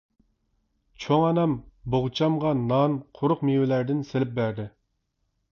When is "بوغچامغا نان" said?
1.95-2.97